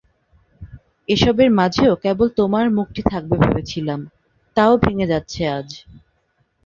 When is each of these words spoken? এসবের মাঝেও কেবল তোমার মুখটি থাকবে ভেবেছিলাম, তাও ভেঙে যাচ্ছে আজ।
এসবের 1.09 1.49
মাঝেও 1.59 1.93
কেবল 2.03 2.27
তোমার 2.39 2.65
মুখটি 2.77 3.01
থাকবে 3.11 3.35
ভেবেছিলাম, 3.43 3.99
তাও 4.57 4.73
ভেঙে 4.83 5.11
যাচ্ছে 5.11 5.41
আজ। 5.57 5.69